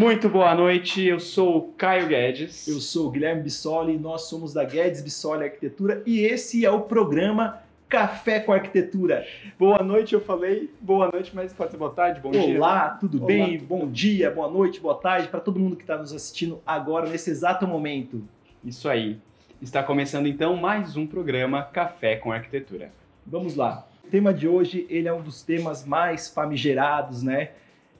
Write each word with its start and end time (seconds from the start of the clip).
Muito 0.00 0.30
boa 0.30 0.54
noite, 0.54 1.04
eu 1.04 1.20
sou 1.20 1.58
o 1.58 1.62
Caio 1.74 2.08
Guedes. 2.08 2.66
Eu 2.66 2.80
sou 2.80 3.08
o 3.08 3.10
Guilherme 3.10 3.42
Bissoli, 3.42 3.98
nós 3.98 4.22
somos 4.22 4.54
da 4.54 4.64
Guedes 4.64 5.02
Bissoli 5.02 5.44
Arquitetura 5.44 6.02
e 6.06 6.20
esse 6.20 6.64
é 6.64 6.70
o 6.70 6.80
programa 6.80 7.60
Café 7.86 8.40
com 8.40 8.50
Arquitetura. 8.50 9.26
Boa 9.58 9.82
noite, 9.82 10.14
eu 10.14 10.20
falei 10.22 10.70
boa 10.80 11.10
noite, 11.12 11.32
mas 11.34 11.52
pode 11.52 11.72
ser 11.72 11.76
boa 11.76 11.90
tarde, 11.90 12.18
bom 12.18 12.30
Olá, 12.30 12.46
dia. 12.46 12.56
Olá, 12.56 12.88
tudo 12.98 13.18
Olá. 13.18 13.26
bem? 13.26 13.58
Bom 13.58 13.90
dia, 13.90 14.30
boa 14.30 14.50
noite, 14.50 14.80
boa 14.80 14.94
tarde 14.94 15.28
para 15.28 15.38
todo 15.38 15.60
mundo 15.60 15.76
que 15.76 15.82
está 15.82 15.98
nos 15.98 16.14
assistindo 16.14 16.62
agora, 16.66 17.06
nesse 17.06 17.28
exato 17.28 17.68
momento. 17.68 18.26
Isso 18.64 18.88
aí. 18.88 19.18
Está 19.60 19.82
começando 19.82 20.26
então 20.26 20.56
mais 20.56 20.96
um 20.96 21.06
programa 21.06 21.62
Café 21.62 22.16
com 22.16 22.32
Arquitetura. 22.32 22.90
Vamos 23.26 23.54
lá. 23.54 23.86
O 24.02 24.08
tema 24.08 24.32
de 24.32 24.48
hoje 24.48 24.86
ele 24.88 25.08
é 25.08 25.12
um 25.12 25.20
dos 25.20 25.42
temas 25.42 25.84
mais 25.84 26.26
famigerados, 26.30 27.22
né? 27.22 27.50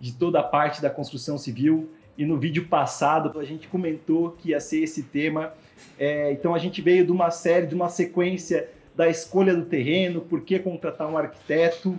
De 0.01 0.13
toda 0.13 0.41
a 0.41 0.43
parte 0.43 0.81
da 0.81 0.91
construção 0.91 1.37
civil. 1.37 1.91
E 2.17 2.25
no 2.25 2.39
vídeo 2.39 2.67
passado 2.67 3.39
a 3.39 3.45
gente 3.45 3.69
comentou 3.69 4.31
que 4.33 4.51
ia 4.51 4.61
ser 4.61 4.83
esse 4.83 5.03
tema. 5.05 5.53
É, 5.99 6.33
então 6.33 6.55
a 6.55 6.59
gente 6.59 6.83
veio 6.83 7.05
de 7.05 7.13
uma 7.13 7.31
série, 7.31 7.67
de 7.67 7.75
uma 7.75 7.89
sequência 7.89 8.69
da 8.95 9.09
escolha 9.09 9.55
do 9.55 9.65
terreno, 9.65 10.21
por 10.21 10.43
que 10.43 10.59
contratar 10.59 11.09
um 11.09 11.17
arquiteto. 11.17 11.99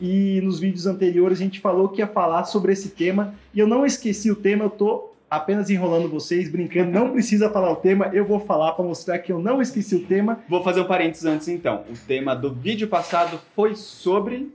E 0.00 0.40
nos 0.42 0.58
vídeos 0.58 0.86
anteriores 0.86 1.38
a 1.40 1.44
gente 1.44 1.60
falou 1.60 1.88
que 1.88 2.00
ia 2.00 2.06
falar 2.06 2.44
sobre 2.44 2.72
esse 2.72 2.90
tema. 2.90 3.34
E 3.52 3.60
eu 3.60 3.66
não 3.66 3.86
esqueci 3.86 4.30
o 4.30 4.36
tema, 4.36 4.64
eu 4.64 4.70
tô 4.70 5.10
apenas 5.30 5.70
enrolando 5.70 6.08
vocês, 6.08 6.50
brincando. 6.50 6.90
Não 6.90 7.12
precisa 7.12 7.50
falar 7.50 7.70
o 7.70 7.76
tema, 7.76 8.10
eu 8.12 8.24
vou 8.24 8.40
falar 8.40 8.72
para 8.72 8.84
mostrar 8.84 9.18
que 9.18 9.32
eu 9.32 9.38
não 9.38 9.60
esqueci 9.60 9.94
o 9.94 10.04
tema. 10.04 10.40
Vou 10.48 10.62
fazer 10.62 10.80
um 10.80 10.84
parênteses 10.84 11.24
antes 11.24 11.48
então. 11.48 11.84
O 11.90 12.06
tema 12.06 12.34
do 12.34 12.52
vídeo 12.52 12.88
passado 12.88 13.40
foi 13.54 13.74
sobre. 13.76 14.52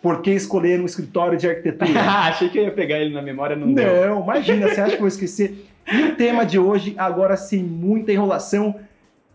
Por 0.00 0.22
que 0.22 0.30
escolher 0.30 0.80
um 0.80 0.84
escritório 0.84 1.36
de 1.36 1.48
arquitetura? 1.48 2.00
Achei 2.00 2.48
que 2.48 2.58
eu 2.58 2.64
ia 2.64 2.72
pegar 2.72 2.98
ele 2.98 3.12
na 3.12 3.22
memória, 3.22 3.56
não, 3.56 3.72
deu. 3.72 4.08
Não, 4.08 4.22
imagina, 4.22 4.68
você 4.68 4.80
acha 4.80 4.90
que 4.90 4.96
eu 4.96 5.00
vou 5.00 5.08
esquecer? 5.08 5.66
E 5.90 6.02
o 6.02 6.16
tema 6.16 6.44
de 6.44 6.58
hoje, 6.58 6.94
agora 6.96 7.36
sem 7.36 7.62
muita 7.62 8.12
enrolação, 8.12 8.76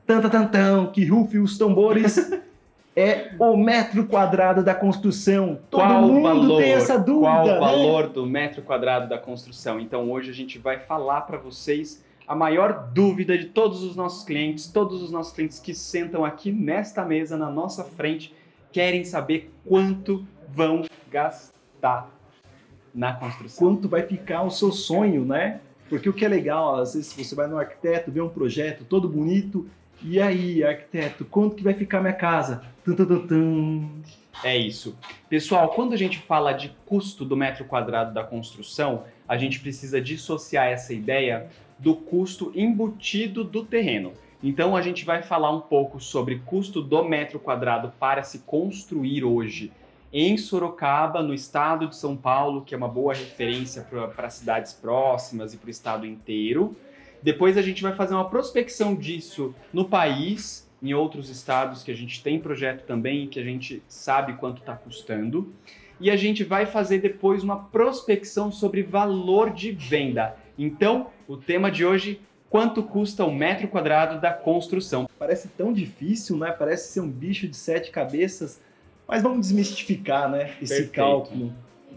tantatantão, 0.05 0.87
que 0.87 1.05
rufe 1.05 1.37
os 1.37 1.57
tambores, 1.57 2.31
é 2.95 3.31
o 3.39 3.57
metro 3.57 4.05
quadrado 4.05 4.63
da 4.63 4.73
construção. 4.75 5.59
Todo 5.69 5.81
Qual 5.81 6.03
o 6.03 6.07
mundo 6.07 6.23
valor? 6.23 6.61
tem 6.61 6.71
essa 6.71 6.97
dúvida, 6.97 7.27
Qual 7.27 7.45
né? 7.45 7.57
o 7.57 7.59
valor 7.59 8.09
do 8.09 8.25
metro 8.25 8.61
quadrado 8.61 9.09
da 9.09 9.17
construção? 9.17 9.79
Então 9.79 10.11
hoje 10.11 10.29
a 10.29 10.33
gente 10.33 10.59
vai 10.59 10.79
falar 10.79 11.21
para 11.21 11.37
vocês 11.37 12.03
a 12.27 12.35
maior 12.35 12.89
dúvida 12.93 13.37
de 13.37 13.45
todos 13.45 13.83
os 13.83 13.95
nossos 13.95 14.23
clientes, 14.23 14.67
todos 14.67 15.01
os 15.01 15.11
nossos 15.11 15.33
clientes 15.33 15.59
que 15.59 15.73
sentam 15.73 16.23
aqui 16.23 16.51
nesta 16.51 17.03
mesa 17.03 17.35
na 17.35 17.49
nossa 17.49 17.83
frente 17.83 18.33
querem 18.71 19.03
saber 19.03 19.51
quanto 19.65 20.25
vão 20.49 20.85
gastar 21.09 22.09
na 22.93 23.13
construção. 23.13 23.67
Quanto 23.67 23.89
vai 23.89 24.03
ficar 24.03 24.43
o 24.43 24.51
seu 24.51 24.71
sonho, 24.71 25.25
né? 25.25 25.59
Porque 25.89 26.09
o 26.09 26.13
que 26.13 26.25
é 26.25 26.27
legal, 26.27 26.75
às 26.79 26.93
vezes 26.93 27.13
você 27.13 27.35
vai 27.35 27.47
no 27.47 27.57
arquiteto, 27.57 28.11
vê 28.11 28.21
um 28.21 28.29
projeto 28.29 28.85
todo 28.85 29.07
bonito, 29.07 29.67
e 30.01 30.19
aí, 30.19 30.63
arquiteto, 30.63 31.23
quanto 31.23 31.55
que 31.55 31.63
vai 31.63 31.73
ficar 31.73 32.01
minha 32.01 32.13
casa? 32.13 32.63
Tum, 32.83 32.93
tum, 32.93 33.27
tum. 33.27 34.01
É 34.43 34.57
isso. 34.57 34.97
Pessoal, 35.29 35.69
quando 35.69 35.93
a 35.93 35.97
gente 35.97 36.19
fala 36.19 36.51
de 36.51 36.75
custo 36.85 37.23
do 37.23 37.37
metro 37.37 37.63
quadrado 37.63 38.13
da 38.13 38.23
construção, 38.23 39.03
a 39.27 39.37
gente 39.37 39.61
precisa 39.61 40.01
dissociar 40.01 40.67
essa 40.67 40.93
ideia 40.93 41.47
do 41.79 41.95
custo 41.95 42.51
embutido 42.53 43.43
do 43.43 43.63
terreno. 43.63 44.11
Então 44.41 44.75
a 44.75 44.81
gente 44.81 45.05
vai 45.05 45.23
falar 45.23 45.51
um 45.51 45.61
pouco 45.61 46.01
sobre 46.01 46.41
custo 46.45 46.81
do 46.81 47.01
metro 47.05 47.39
quadrado 47.39 47.93
para 47.97 48.23
se 48.23 48.39
construir 48.39 49.23
hoje 49.23 49.71
em 50.13 50.37
Sorocaba, 50.37 51.23
no 51.23 51.33
estado 51.33 51.87
de 51.87 51.95
São 51.95 52.15
Paulo, 52.15 52.61
que 52.61 52.75
é 52.75 52.77
uma 52.77 52.87
boa 52.87 53.15
referência 53.15 53.81
para 54.15 54.29
cidades 54.29 54.71
próximas 54.71 55.55
e 55.55 55.57
para 55.57 55.67
o 55.67 55.71
estado 55.71 56.05
inteiro. 56.05 56.75
Depois 57.21 57.57
a 57.57 57.63
gente 57.63 57.81
vai 57.81 57.95
fazer 57.95 58.13
uma 58.13 58.29
prospecção 58.29 58.93
disso 58.93 59.55
no 59.73 59.85
país, 59.85 60.69
em 60.83 60.93
outros 60.93 61.29
estados 61.29 61.81
que 61.81 61.89
a 61.89 61.95
gente 61.95 62.21
tem 62.21 62.39
projeto 62.39 62.85
também, 62.85 63.27
que 63.27 63.39
a 63.39 63.43
gente 63.43 63.81
sabe 63.87 64.33
quanto 64.33 64.59
está 64.59 64.75
custando. 64.75 65.51
E 65.99 66.11
a 66.11 66.15
gente 66.15 66.43
vai 66.43 66.65
fazer 66.65 66.99
depois 66.99 67.43
uma 67.43 67.63
prospecção 67.63 68.51
sobre 68.51 68.83
valor 68.83 69.51
de 69.51 69.71
venda. 69.71 70.35
Então, 70.59 71.07
o 71.27 71.37
tema 71.37 71.71
de 71.71 71.85
hoje, 71.85 72.21
quanto 72.49 72.83
custa 72.83 73.23
o 73.25 73.33
metro 73.33 73.67
quadrado 73.67 74.21
da 74.21 74.31
construção? 74.31 75.09
Parece 75.17 75.47
tão 75.47 75.73
difícil, 75.73 76.37
né? 76.37 76.51
Parece 76.51 76.91
ser 76.91 76.99
um 76.99 77.09
bicho 77.09 77.47
de 77.47 77.55
sete 77.55 77.89
cabeças, 77.89 78.61
mas 79.07 79.21
vamos 79.21 79.41
desmistificar, 79.41 80.29
né? 80.29 80.55
Esse 80.61 80.75
Perfeito. 80.75 80.91
cálculo. 80.93 81.53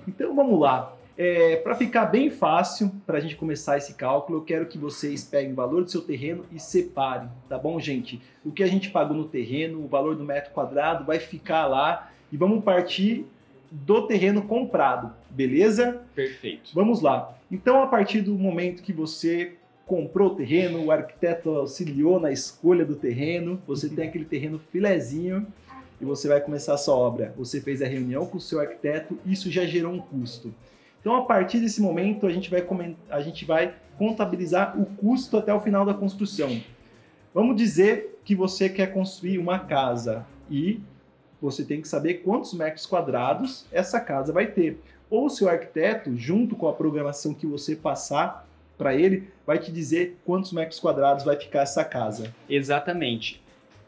Então 0.07 0.35
vamos 0.35 0.61
lá. 0.61 0.93
É, 1.19 1.57
para 1.57 1.75
ficar 1.75 2.07
bem 2.07 2.31
fácil, 2.31 2.93
para 3.07 3.17
a 3.17 3.21
gente 3.21 3.37
começar 3.37 3.79
esse 3.79 3.95
cálculo, 3.95 4.39
eu 4.39 4.43
quero 4.45 4.67
que 4.67 4.77
vocês 4.77 5.25
peguem 5.25 5.53
o 5.53 5.57
valor 5.57 5.83
do 5.83 5.91
seu 5.91 6.03
terreno 6.03 6.45
e 6.53 6.61
separem, 6.61 7.29
tá 7.49 7.57
bom, 7.57 7.81
gente? 7.81 8.21
O 8.45 8.53
que 8.53 8.63
a 8.63 8.67
gente 8.67 8.91
pagou 8.91 9.17
no 9.17 9.25
terreno, 9.25 9.83
o 9.83 9.89
valor 9.89 10.15
do 10.15 10.23
metro 10.23 10.53
quadrado, 10.53 11.07
vai 11.07 11.19
ficar 11.19 11.67
lá 11.67 12.11
e 12.31 12.37
vamos 12.37 12.63
partir 12.63 13.25
do 13.71 14.07
terreno 14.07 14.43
comprado, 14.43 15.11
beleza? 15.31 16.03
Perfeito. 16.15 16.71
Vamos 16.75 17.01
lá. 17.01 17.35
Então, 17.51 17.83
a 17.83 17.87
partir 17.87 18.21
do 18.21 18.35
momento 18.35 18.83
que 18.83 18.93
você 18.93 19.55
comprou 19.87 20.33
o 20.33 20.35
terreno, 20.35 20.85
o 20.85 20.91
arquiteto 20.91 21.51
auxiliou 21.51 22.21
na 22.21 22.31
escolha 22.31 22.85
do 22.85 22.97
terreno, 22.97 23.61
você 23.67 23.89
tem 23.89 24.09
aquele 24.09 24.25
terreno 24.25 24.59
filezinho 24.59 25.47
e 26.01 26.05
você 26.05 26.29
vai 26.29 26.41
começar 26.41 26.75
a 26.75 26.79
sua 26.79 26.95
obra. 26.95 27.35
Você 27.37 27.61
fez 27.61 27.83
a 27.83 27.87
reunião 27.87 28.27
com 28.27 28.39
o 28.39 28.41
seu 28.41 28.61
arquiteto, 28.61 29.19
isso 29.25 29.51
já 29.51 29.65
gerou 29.65 29.93
um 29.93 30.01
custo. 30.01 30.55
Então, 31.01 31.15
a 31.15 31.23
partir 31.23 31.61
desse 31.61 31.81
momento, 31.81 32.27
a 32.27 32.33
gente 32.33 32.51
vai, 32.51 32.67
a 33.09 33.21
gente 33.21 33.45
vai 33.45 33.75
contabilizar 33.97 34.79
o 34.81 34.87
custo 34.87 35.37
até 35.37 35.55
o 35.55 35.61
final 35.61 35.85
da 35.87 35.95
construção. 35.95 36.61
Vamos 37.33 37.57
dizer 37.57 38.19
que 38.25 38.35
você 38.35 38.69
quer 38.69 38.93
construir 38.93 39.39
uma 39.39 39.59
casa 39.59 40.27
e 40.51 40.81
você 41.41 41.65
tem 41.65 41.81
que 41.81 41.89
saber 41.89 42.23
quantos 42.25 42.55
metros 42.55 42.87
quadrados 42.87 43.67
essa 43.71 44.01
casa 44.01 44.33
vai 44.33 44.47
ter. 44.47 44.81
Ou 45.09 45.27
o 45.27 45.31
seu 45.31 45.49
arquiteto, 45.49 46.17
junto 46.17 46.57
com 46.57 46.67
a 46.67 46.73
programação 46.73 47.33
que 47.33 47.47
você 47.47 47.77
passar 47.77 48.49
para 48.77 48.95
ele, 48.95 49.29
vai 49.47 49.59
te 49.59 49.71
dizer 49.71 50.19
quantos 50.25 50.53
metros 50.53 50.81
quadrados 50.81 51.25
vai 51.25 51.37
ficar 51.37 51.61
essa 51.61 51.85
casa. 51.85 52.35
Exatamente. 52.49 53.41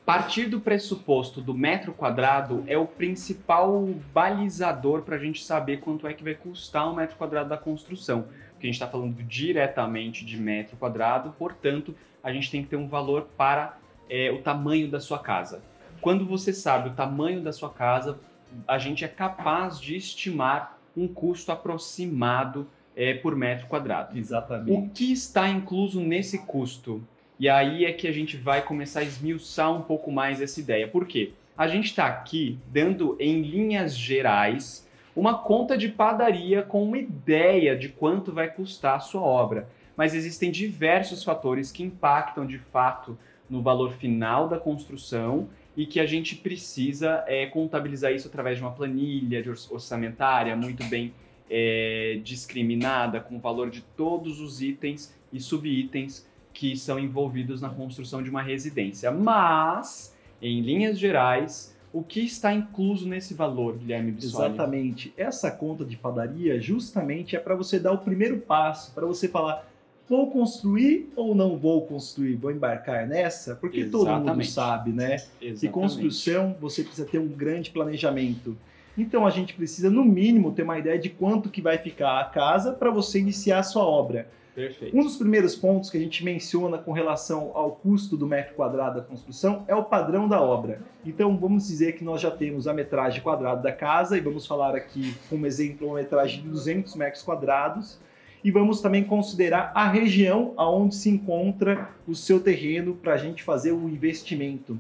Partir 0.08 0.46
do 0.46 0.58
pressuposto 0.58 1.42
do 1.42 1.52
metro 1.52 1.92
quadrado 1.92 2.64
é 2.66 2.78
o 2.78 2.86
principal 2.86 3.84
balizador 4.10 5.02
para 5.02 5.16
a 5.16 5.18
gente 5.18 5.44
saber 5.44 5.80
quanto 5.80 6.06
é 6.06 6.14
que 6.14 6.24
vai 6.24 6.34
custar 6.34 6.90
um 6.90 6.94
metro 6.94 7.14
quadrado 7.14 7.50
da 7.50 7.58
construção. 7.58 8.22
Porque 8.52 8.66
a 8.66 8.68
gente 8.68 8.76
está 8.76 8.86
falando 8.86 9.22
diretamente 9.24 10.24
de 10.24 10.38
metro 10.38 10.78
quadrado, 10.78 11.34
portanto, 11.38 11.94
a 12.24 12.32
gente 12.32 12.50
tem 12.50 12.62
que 12.62 12.70
ter 12.70 12.76
um 12.76 12.88
valor 12.88 13.28
para 13.36 13.76
é, 14.08 14.30
o 14.30 14.40
tamanho 14.40 14.90
da 14.90 14.98
sua 14.98 15.18
casa. 15.18 15.60
Quando 16.00 16.24
você 16.24 16.54
sabe 16.54 16.88
o 16.88 16.94
tamanho 16.94 17.42
da 17.42 17.52
sua 17.52 17.68
casa, 17.68 18.18
a 18.66 18.78
gente 18.78 19.04
é 19.04 19.08
capaz 19.08 19.78
de 19.78 19.94
estimar 19.94 20.78
um 20.96 21.06
custo 21.06 21.52
aproximado 21.52 22.66
é, 22.96 23.12
por 23.12 23.36
metro 23.36 23.66
quadrado. 23.66 24.16
Exatamente. 24.16 24.72
O 24.72 24.88
que 24.88 25.12
está 25.12 25.50
incluso 25.50 26.00
nesse 26.00 26.38
custo? 26.46 27.06
E 27.38 27.48
aí 27.48 27.84
é 27.84 27.92
que 27.92 28.08
a 28.08 28.12
gente 28.12 28.36
vai 28.36 28.62
começar 28.62 29.00
a 29.00 29.04
esmiuçar 29.04 29.72
um 29.72 29.82
pouco 29.82 30.10
mais 30.10 30.40
essa 30.40 30.58
ideia. 30.58 30.88
Por 30.88 31.06
quê? 31.06 31.32
A 31.56 31.68
gente 31.68 31.86
está 31.86 32.06
aqui 32.06 32.58
dando 32.66 33.16
em 33.20 33.42
linhas 33.42 33.96
gerais 33.96 34.88
uma 35.14 35.38
conta 35.38 35.76
de 35.76 35.88
padaria 35.88 36.62
com 36.62 36.82
uma 36.82 36.98
ideia 36.98 37.76
de 37.76 37.88
quanto 37.88 38.32
vai 38.32 38.48
custar 38.48 38.96
a 38.96 39.00
sua 39.00 39.22
obra. 39.22 39.68
Mas 39.96 40.14
existem 40.14 40.50
diversos 40.50 41.24
fatores 41.24 41.72
que 41.72 41.82
impactam 41.82 42.46
de 42.46 42.58
fato 42.58 43.18
no 43.48 43.62
valor 43.62 43.92
final 43.92 44.48
da 44.48 44.58
construção 44.58 45.48
e 45.76 45.86
que 45.86 45.98
a 46.00 46.06
gente 46.06 46.36
precisa 46.36 47.24
é, 47.26 47.46
contabilizar 47.46 48.12
isso 48.12 48.28
através 48.28 48.56
de 48.58 48.62
uma 48.62 48.72
planilha 48.72 49.42
de 49.42 49.48
or- 49.48 49.56
orçamentária 49.70 50.54
muito 50.56 50.84
bem 50.84 51.12
é, 51.48 52.20
discriminada, 52.22 53.20
com 53.20 53.36
o 53.36 53.40
valor 53.40 53.70
de 53.70 53.80
todos 53.96 54.40
os 54.40 54.60
itens 54.60 55.14
e 55.32 55.40
subitens 55.40 56.26
que 56.58 56.76
são 56.76 56.98
envolvidos 56.98 57.60
na 57.60 57.68
construção 57.68 58.20
de 58.20 58.28
uma 58.28 58.42
residência. 58.42 59.12
Mas, 59.12 60.12
em 60.42 60.60
linhas 60.60 60.98
gerais, 60.98 61.72
o 61.92 62.02
que 62.02 62.18
está 62.18 62.52
incluso 62.52 63.08
nesse 63.08 63.32
valor, 63.32 63.76
Guilherme 63.76 64.10
Bissoli? 64.10 64.48
Exatamente. 64.48 65.14
Essa 65.16 65.52
conta 65.52 65.84
de 65.84 65.96
padaria 65.96 66.60
justamente 66.60 67.36
é 67.36 67.38
para 67.38 67.54
você 67.54 67.78
dar 67.78 67.92
o 67.92 67.98
primeiro 67.98 68.38
passo, 68.38 68.92
para 68.92 69.06
você 69.06 69.28
falar 69.28 69.70
vou 70.08 70.30
construir 70.32 71.12
ou 71.14 71.32
não 71.32 71.56
vou 71.56 71.86
construir, 71.86 72.34
vou 72.34 72.50
embarcar 72.50 73.06
nessa, 73.06 73.54
porque 73.54 73.84
todo 73.84 74.08
mundo 74.08 74.22
Exatamente. 74.22 74.50
sabe, 74.50 74.90
né? 74.90 75.18
Que 75.38 75.48
Exatamente. 75.48 75.68
construção 75.68 76.56
você 76.60 76.82
precisa 76.82 77.06
ter 77.06 77.18
um 77.20 77.28
grande 77.28 77.70
planejamento. 77.70 78.56
Então 78.96 79.24
a 79.24 79.30
gente 79.30 79.54
precisa 79.54 79.88
no 79.88 80.04
mínimo 80.04 80.50
ter 80.50 80.62
uma 80.62 80.76
ideia 80.78 80.98
de 80.98 81.08
quanto 81.08 81.50
que 81.50 81.62
vai 81.62 81.78
ficar 81.78 82.18
a 82.20 82.24
casa 82.24 82.72
para 82.72 82.90
você 82.90 83.20
iniciar 83.20 83.60
a 83.60 83.62
sua 83.62 83.84
obra. 83.84 84.28
Perfeito. 84.58 84.96
Um 84.96 85.04
dos 85.04 85.16
primeiros 85.16 85.54
pontos 85.54 85.88
que 85.88 85.96
a 85.96 86.00
gente 86.00 86.24
menciona 86.24 86.78
com 86.78 86.90
relação 86.90 87.52
ao 87.54 87.76
custo 87.76 88.16
do 88.16 88.26
metro 88.26 88.56
quadrado 88.56 89.00
da 89.00 89.06
construção 89.06 89.64
é 89.68 89.74
o 89.76 89.84
padrão 89.84 90.28
da 90.28 90.42
obra. 90.42 90.80
Então 91.06 91.36
vamos 91.36 91.68
dizer 91.68 91.92
que 91.92 92.02
nós 92.02 92.20
já 92.20 92.28
temos 92.28 92.66
a 92.66 92.74
metragem 92.74 93.22
quadrada 93.22 93.62
da 93.62 93.70
casa 93.70 94.18
e 94.18 94.20
vamos 94.20 94.48
falar 94.48 94.74
aqui 94.74 95.14
como 95.30 95.46
exemplo 95.46 95.86
uma 95.86 95.94
metragem 95.94 96.42
de 96.42 96.48
200 96.48 96.96
metros 96.96 97.22
quadrados 97.22 98.00
e 98.42 98.50
vamos 98.50 98.80
também 98.80 99.04
considerar 99.04 99.70
a 99.76 99.88
região 99.88 100.54
aonde 100.56 100.96
se 100.96 101.08
encontra 101.08 101.90
o 102.04 102.14
seu 102.16 102.40
terreno 102.40 102.96
para 102.96 103.14
a 103.14 103.16
gente 103.16 103.44
fazer 103.44 103.70
o 103.70 103.88
investimento. 103.88 104.76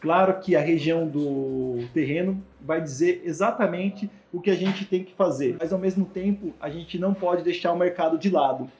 Claro 0.00 0.40
que 0.40 0.56
a 0.56 0.60
região 0.60 1.06
do 1.06 1.84
terreno 1.92 2.42
vai 2.62 2.80
dizer 2.80 3.20
exatamente 3.26 4.08
o 4.32 4.40
que 4.40 4.50
a 4.50 4.54
gente 4.54 4.86
tem 4.86 5.04
que 5.04 5.12
fazer, 5.12 5.56
mas 5.58 5.70
ao 5.70 5.78
mesmo 5.78 6.06
tempo 6.06 6.54
a 6.60 6.70
gente 6.70 6.98
não 6.98 7.12
pode 7.12 7.42
deixar 7.42 7.72
o 7.72 7.76
mercado 7.76 8.16
de 8.16 8.30
lado. 8.30 8.70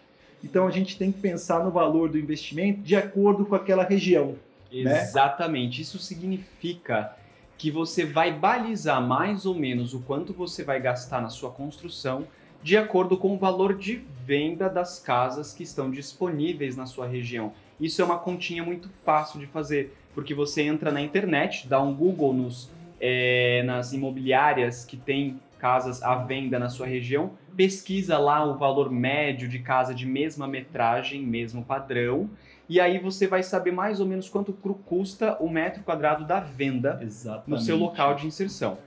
Então 0.43 0.67
a 0.67 0.71
gente 0.71 0.97
tem 0.97 1.11
que 1.11 1.21
pensar 1.21 1.65
no 1.65 1.71
valor 1.71 2.09
do 2.09 2.19
investimento 2.19 2.81
de 2.81 2.97
acordo 2.97 3.45
com 3.45 3.55
aquela 3.55 3.85
região. 3.85 4.37
Né? 4.73 5.03
Exatamente. 5.03 5.79
Né? 5.79 5.83
Isso 5.83 5.99
significa 5.99 7.17
que 7.57 7.71
você 7.71 8.05
vai 8.05 8.33
balizar 8.33 9.05
mais 9.05 9.45
ou 9.45 9.55
menos 9.55 9.93
o 9.95 10.01
quanto 10.01 10.33
você 10.33 10.63
vai 10.63 10.81
gastar 10.81 11.21
na 11.21 11.29
sua 11.29 11.51
construção 11.51 12.27
de 12.63 12.77
acordo 12.77 13.17
com 13.17 13.35
o 13.35 13.39
valor 13.39 13.77
de 13.77 13.97
venda 14.25 14.69
das 14.69 14.99
casas 14.99 15.53
que 15.53 15.63
estão 15.63 15.91
disponíveis 15.91 16.77
na 16.77 16.87
sua 16.87 17.07
região. 17.07 17.53
Isso 17.81 18.03
é 18.03 18.05
uma 18.05 18.19
continha 18.19 18.63
muito 18.63 18.89
fácil 19.05 19.39
de 19.39 19.47
fazer, 19.47 19.97
porque 20.15 20.35
você 20.35 20.63
entra 20.63 20.91
na 20.91 21.01
internet, 21.01 21.69
dá 21.69 21.81
um 21.81 21.95
Google 21.95 22.35
nos, 22.35 22.69
é, 23.01 23.63
nas 23.65 23.93
imobiliárias 23.93 24.85
que 24.85 24.97
tem 24.97 25.41
casas 25.59 26.03
à 26.03 26.17
venda 26.17 26.59
na 26.59 26.69
sua 26.69 26.87
região, 26.87 27.33
pesquisa 27.59 28.17
lá 28.19 28.47
o 28.47 28.57
valor 28.57 28.89
médio 28.89 29.49
de 29.49 29.59
casa 29.59 29.93
de 29.93 30.07
mesma 30.07 30.47
metragem, 30.47 31.21
mesmo 31.21 31.65
padrão, 31.65 32.31
e 32.69 32.81
aí 32.81 33.01
você 33.01 33.27
vai 33.27 33.43
saber 33.43 33.73
mais 33.73 33.99
ou 33.99 34.07
menos 34.07 34.29
quanto 34.29 34.53
custa 34.53 35.37
o 35.41 35.51
metro 35.51 35.83
quadrado 35.83 36.25
da 36.25 36.39
venda 36.39 37.01
Exatamente. 37.03 37.51
no 37.51 37.59
seu 37.59 37.77
local 37.77 38.15
de 38.15 38.29
inserção. 38.29 38.79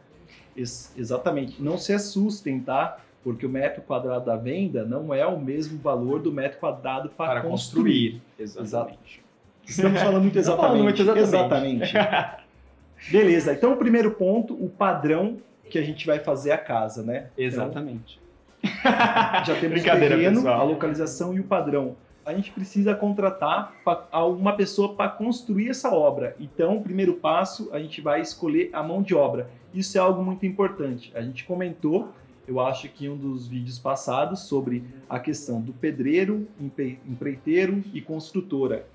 Ex 0.56 0.94
exatamente. 0.98 1.62
Não 1.62 1.78
se 1.78 1.92
assustem, 1.92 2.62
tá? 2.62 2.98
Porque 3.22 3.46
o 3.46 3.50
metro 3.50 3.82
quadrado 3.82 4.26
da 4.26 4.38
venda 4.38 4.86
não 4.86 5.14
é 5.14 5.26
o 5.26 5.38
mesmo 5.38 5.78
valor 5.78 6.22
do 6.22 6.32
metro 6.32 6.58
quadrado 6.58 7.10
para, 7.10 7.42
para 7.42 7.50
construir. 7.50 8.22
construir. 8.38 8.62
Exatamente. 8.64 9.24
Estamos 9.66 10.02
falando 10.02 10.22
muito 10.22 10.40
exatamente. 10.40 10.68
Falando 10.68 10.84
muito 10.84 11.02
exatamente. 11.02 11.84
exatamente. 11.84 12.42
Beleza. 13.12 13.52
Então, 13.52 13.74
o 13.74 13.78
primeiro 13.78 14.12
ponto, 14.12 14.54
o 14.54 14.70
padrão 14.70 15.40
que 15.70 15.78
a 15.78 15.82
gente 15.82 16.08
vai 16.08 16.20
fazer 16.20 16.52
a 16.52 16.58
casa, 16.58 17.04
né? 17.04 17.28
Exatamente. 17.38 18.16
Então, 18.16 18.31
já 19.46 19.60
temos 19.60 19.82
o 19.82 19.84
terreno, 19.84 20.38
pessoal. 20.38 20.62
a 20.62 20.64
localização 20.64 21.34
e 21.34 21.40
o 21.40 21.44
padrão. 21.44 21.96
A 22.24 22.34
gente 22.34 22.52
precisa 22.52 22.94
contratar 22.94 23.74
uma 24.14 24.54
pessoa 24.54 24.94
para 24.94 25.10
construir 25.10 25.70
essa 25.70 25.90
obra. 25.92 26.36
Então, 26.40 26.78
o 26.78 26.82
primeiro 26.82 27.16
passo, 27.16 27.70
a 27.74 27.80
gente 27.80 28.00
vai 28.00 28.22
escolher 28.22 28.70
a 28.74 28.84
mão 28.84 29.02
de 29.02 29.16
obra. 29.16 29.50
Isso 29.74 29.98
é 29.98 30.02
algo 30.02 30.24
muito 30.24 30.46
importante. 30.46 31.12
A 31.16 31.22
gente 31.22 31.44
comentou, 31.46 32.10
eu 32.48 32.60
acho 32.60 32.88
que 32.90 33.06
em 33.06 33.10
um 33.10 33.18
dos 33.18 33.48
vídeos 33.48 33.80
passados, 33.80 34.42
sobre 34.42 34.84
a 35.10 35.20
questão 35.20 35.60
do 35.60 35.74
pedreiro, 35.74 36.48
empreiteiro 37.08 37.84
e 37.92 38.02
construtora. 38.02 38.86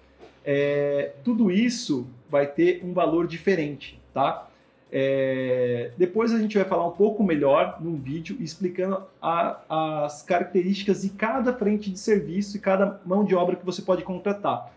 É, 0.44 1.14
tudo 1.24 1.50
isso 1.50 2.06
vai 2.30 2.46
ter 2.46 2.80
um 2.84 2.92
valor 2.92 3.26
diferente, 3.26 4.00
tá? 4.14 4.48
É, 4.90 5.90
depois 5.98 6.32
a 6.32 6.38
gente 6.38 6.56
vai 6.56 6.64
falar 6.64 6.86
um 6.86 6.92
pouco 6.92 7.22
melhor 7.24 7.78
num 7.80 7.96
vídeo 7.96 8.36
explicando 8.40 9.02
a, 9.20 10.04
as 10.04 10.22
características 10.22 11.02
de 11.02 11.10
cada 11.10 11.52
frente 11.52 11.90
de 11.90 11.98
serviço 11.98 12.56
e 12.56 12.60
cada 12.60 13.00
mão 13.04 13.24
de 13.24 13.34
obra 13.34 13.56
que 13.56 13.66
você 13.66 13.82
pode 13.82 14.04
contratar. 14.04 14.72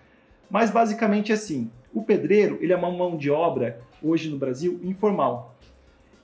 Mas 0.49 0.71
basicamente 0.71 1.31
assim, 1.31 1.69
o 1.93 2.03
pedreiro 2.03 2.57
ele 2.59 2.73
é 2.73 2.75
uma 2.75 2.91
mão 2.91 3.17
de 3.17 3.29
obra 3.29 3.79
hoje 4.01 4.29
no 4.29 4.37
Brasil 4.37 4.79
informal. 4.83 5.55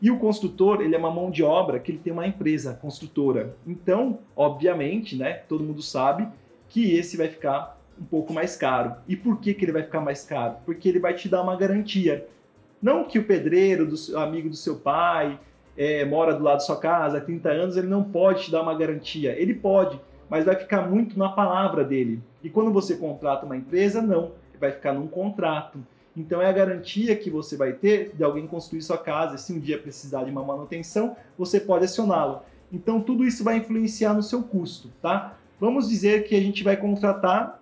E 0.02 0.12
o 0.12 0.20
construtor, 0.20 0.82
ele 0.82 0.94
é 0.94 0.98
uma 0.98 1.12
mão 1.12 1.32
de 1.32 1.42
obra 1.42 1.80
que 1.80 1.92
ele 1.92 1.98
tem 2.00 2.12
uma 2.12 2.28
empresa 2.28 2.74
construtora. 2.74 3.56
Então, 3.66 4.20
obviamente, 4.36 5.16
né, 5.16 5.34
todo 5.34 5.64
mundo 5.64 5.82
sabe 5.82 6.28
que 6.70 6.94
esse 6.94 7.16
vai 7.16 7.28
ficar 7.28 7.80
um 8.00 8.04
pouco 8.04 8.34
mais 8.34 8.56
caro. 8.56 8.96
E 9.08 9.16
por 9.16 9.40
que, 9.40 9.54
que 9.54 9.64
ele 9.64 9.72
vai 9.72 9.84
ficar 9.84 10.02
mais 10.02 10.24
caro? 10.24 10.58
Porque 10.66 10.90
ele 10.90 11.00
vai 11.00 11.14
te 11.14 11.30
dar 11.30 11.42
uma 11.42 11.56
garantia. 11.56 12.28
Não 12.86 13.04
que 13.04 13.18
o 13.18 13.24
pedreiro, 13.24 13.88
do, 13.88 13.96
amigo 14.20 14.48
do 14.48 14.56
seu 14.56 14.76
pai, 14.76 15.40
é, 15.76 16.06
mora 16.06 16.36
do 16.36 16.44
lado 16.44 16.58
da 16.58 16.60
sua 16.60 16.78
casa 16.78 17.18
há 17.18 17.22
30 17.22 17.50
anos, 17.50 17.78
ele 17.78 17.88
não 17.88 18.04
pode 18.04 18.44
te 18.44 18.52
dar 18.52 18.62
uma 18.62 18.76
garantia. 18.78 19.32
Ele 19.36 19.56
pode, 19.56 20.00
mas 20.30 20.46
vai 20.46 20.56
ficar 20.56 20.88
muito 20.88 21.18
na 21.18 21.30
palavra 21.30 21.84
dele. 21.84 22.22
E 22.44 22.50
quando 22.50 22.72
você 22.72 22.96
contrata 22.96 23.44
uma 23.44 23.58
empresa, 23.58 24.04
não. 24.04 24.34
Vai 24.62 24.72
ficar 24.72 24.94
num 24.94 25.08
contrato. 25.08 25.80
Então 26.16 26.40
é 26.40 26.46
a 26.46 26.52
garantia 26.52 27.16
que 27.16 27.28
você 27.28 27.58
vai 27.58 27.74
ter 27.74 28.12
de 28.16 28.24
alguém 28.24 28.46
construir 28.46 28.84
sua 28.84 29.00
casa. 29.00 29.36
Se 29.40 29.52
um 29.52 29.60
dia 29.60 29.80
precisar 29.80 30.24
de 30.24 30.30
uma 30.30 30.44
manutenção, 30.44 31.18
você 31.36 31.60
pode 31.60 31.86
acioná-lo. 31.86 32.44
Então 32.72 33.02
tudo 33.02 33.24
isso 33.24 33.44
vai 33.44 33.58
influenciar 33.58 34.14
no 34.14 34.22
seu 34.22 34.44
custo, 34.44 34.92
tá? 35.02 35.36
Vamos 35.60 35.90
dizer 35.90 36.26
que 36.26 36.36
a 36.36 36.40
gente 36.40 36.64
vai 36.64 36.78
contratar 36.78 37.60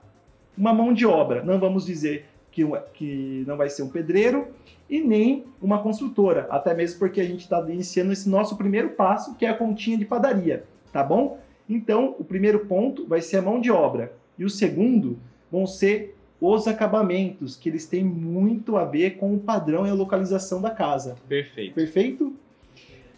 uma 0.58 0.74
mão 0.74 0.94
de 0.94 1.06
obra. 1.06 1.42
Não 1.42 1.62
vamos 1.62 1.86
dizer 1.86 2.26
que, 2.52 2.62
que 2.94 3.46
não 3.48 3.56
vai 3.56 3.70
ser 3.70 3.84
um 3.84 3.90
pedreiro 3.90 4.50
e 4.94 5.02
nem 5.02 5.46
uma 5.60 5.82
construtora, 5.82 6.46
até 6.52 6.72
mesmo 6.72 7.00
porque 7.00 7.20
a 7.20 7.24
gente 7.24 7.40
está 7.40 7.60
iniciando 7.68 8.14
esse 8.14 8.30
nosso 8.30 8.56
primeiro 8.56 8.92
passo, 8.92 9.34
que 9.34 9.44
é 9.44 9.50
a 9.50 9.58
continha 9.58 9.98
de 9.98 10.06
padaria, 10.06 10.66
tá 10.92 11.04
bom? 11.04 11.40
Então, 11.68 12.16
o 12.20 12.24
primeiro 12.24 12.68
ponto 12.68 13.08
vai 13.08 13.20
ser 13.20 13.38
a 13.38 13.42
mão 13.42 13.60
de 13.60 13.72
obra 13.72 14.14
e 14.38 14.46
o 14.46 14.50
segundo 14.52 15.18
vão 15.52 15.66
ser 15.66 16.16
os 16.40 16.68
acabamentos, 16.68 17.56
que 17.56 17.70
eles 17.70 17.88
têm 17.88 18.04
muito 18.04 18.78
a 18.78 18.86
ver 18.86 19.18
com 19.18 19.34
o 19.34 19.40
padrão 19.40 19.88
e 19.88 19.90
a 19.90 19.96
localização 19.96 20.62
da 20.62 20.70
casa. 20.70 21.16
Perfeito. 21.28 21.74
Perfeito? 21.74 22.36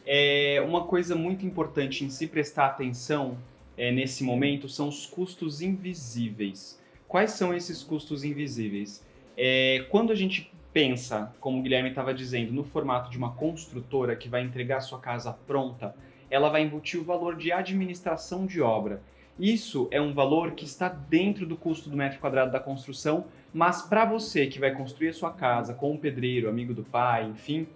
É, 0.06 0.63
uma 0.66 0.86
coisa 0.86 1.13
muito 1.13 1.45
importante 1.45 2.06
em 2.06 2.10
se 2.10 2.25
prestar 2.25 2.68
atenção 2.68 3.38
é, 3.78 3.92
nesse 3.92 4.24
momento 4.24 4.69
são 4.69 4.88
os 4.88 5.06
custos 5.06 5.62
invisíveis. 5.62 6.80
Quais 7.06 7.31
são 7.31 7.54
esses 7.54 7.83
custos 7.83 8.24
invisíveis? 8.24 9.04
É, 9.36 9.86
quando 9.89 10.13
a 10.13 10.16
gente 10.16 10.55
pensa, 10.75 11.33
como 11.39 11.60
o 11.60 11.62
Guilherme 11.62 11.88
estava 11.88 12.13
dizendo, 12.13 12.51
no 12.51 12.66
formato 12.66 13.10
de 13.10 13.18
uma 13.18 13.31
construtora 13.31 14.13
que 14.13 14.27
vai 14.27 14.42
entregar 14.42 14.81
sua 14.81 15.00
casa 15.00 15.31
pronta, 15.31 15.95
ela 16.30 16.50
vai 16.50 16.63
embutir 16.63 17.00
o 17.00 17.04
valor 17.06 17.38
de 17.38 17.50
administração 17.50 18.45
de 18.45 18.62
obra. 18.62 19.01
Isso 19.39 19.88
é 19.89 20.01
um 20.01 20.13
valor 20.13 20.51
que 20.51 20.66
está 20.66 20.89
dentro 20.89 21.45
do 21.45 21.56
custo 21.56 21.89
do 21.89 21.95
metro 21.95 22.19
quadrado 22.19 22.51
da 22.51 22.60
construção, 22.60 23.24
mas 23.54 23.83
para 23.83 24.04
você 24.04 24.48
que 24.48 24.60
vai 24.60 24.72
construir 24.72 25.07
a 25.07 25.13
sua 25.13 25.31
casa 25.31 25.74
com 25.74 25.94
um 25.94 25.98
pedreiro, 25.98 26.50
amigo 26.50 26.74
do 26.74 26.83
pai, 26.83 27.23
enfim, 27.23 27.68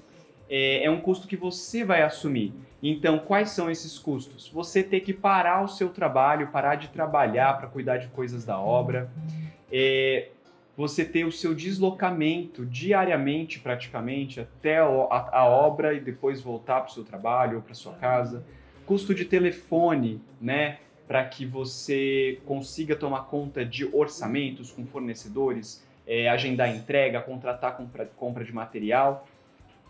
é, 0.49 0.83
é, 0.83 0.91
um 0.91 0.99
custo 0.99 1.25
que 1.25 1.37
você 1.37 1.85
vai 1.85 2.01
assumir. 2.01 2.53
Então, 2.83 3.17
quais 3.19 3.51
são 3.51 3.71
esses 3.71 3.97
custos? 3.97 4.49
Você 4.49 4.83
ter 4.83 4.99
que 4.99 5.13
parar 5.13 5.63
o 5.63 5.69
seu 5.69 5.87
trabalho, 5.87 6.47
parar 6.47 6.75
de 6.75 6.89
trabalhar 6.89 7.57
para 7.59 7.69
cuidar 7.69 7.95
de 7.95 8.09
coisas 8.09 8.43
da 8.43 8.59
obra. 8.59 9.09
É, 9.71 10.31
você 10.79 11.03
ter 11.03 11.25
o 11.25 11.31
seu 11.31 11.53
deslocamento 11.53 12.65
diariamente, 12.65 13.59
praticamente, 13.59 14.39
até 14.39 14.77
a, 14.77 15.45
obra 15.45 15.93
e 15.93 15.99
depois 15.99 16.39
voltar 16.39 16.79
para 16.79 16.89
o 16.89 16.93
seu 16.93 17.03
trabalho 17.03 17.57
ou 17.57 17.61
para 17.61 17.73
sua 17.73 17.95
casa. 17.95 18.45
Custo 18.85 19.13
de 19.13 19.25
telefone, 19.25 20.21
né? 20.39 20.79
Para 21.05 21.25
que 21.25 21.45
você 21.45 22.39
consiga 22.45 22.95
tomar 22.95 23.25
conta 23.25 23.65
de 23.65 23.93
orçamentos 23.93 24.71
com 24.71 24.85
fornecedores, 24.85 25.85
é, 26.07 26.29
agendar 26.29 26.73
entrega, 26.73 27.19
contratar 27.19 27.75
compra, 27.75 28.05
compra 28.15 28.45
de 28.45 28.53
material. 28.53 29.27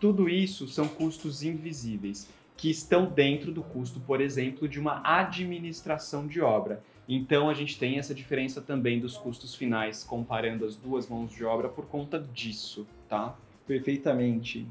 Tudo 0.00 0.28
isso 0.28 0.66
são 0.66 0.88
custos 0.88 1.44
invisíveis 1.44 2.28
que 2.56 2.68
estão 2.68 3.06
dentro 3.06 3.52
do 3.52 3.62
custo, 3.62 4.00
por 4.00 4.20
exemplo, 4.20 4.66
de 4.66 4.80
uma 4.80 5.00
administração 5.04 6.26
de 6.26 6.40
obra. 6.40 6.82
Então 7.12 7.50
a 7.50 7.54
gente 7.54 7.76
tem 7.76 7.98
essa 7.98 8.14
diferença 8.14 8.60
também 8.60 9.00
dos 9.00 9.16
custos 9.16 9.52
finais 9.56 10.04
comparando 10.04 10.64
as 10.64 10.76
duas 10.76 11.08
mãos 11.08 11.32
de 11.32 11.44
obra 11.44 11.68
por 11.68 11.86
conta 11.86 12.20
disso, 12.20 12.86
tá? 13.08 13.36
Perfeitamente. 13.66 14.64